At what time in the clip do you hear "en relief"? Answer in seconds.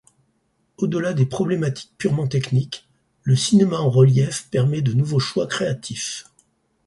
3.77-4.49